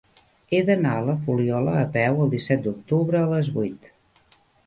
He 0.51 0.61
d'anar 0.69 0.93
a 1.01 1.03
la 1.09 1.13
Fuliola 1.25 1.75
a 1.83 1.83
peu 1.99 2.17
el 2.25 2.33
disset 2.33 2.65
d'octubre 2.65 3.21
a 3.23 3.29
les 3.35 3.53
vuit. 3.59 3.93